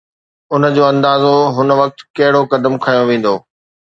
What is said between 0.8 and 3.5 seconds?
اندازو هن وقت ڪھڙو قدم کنيو ويندو.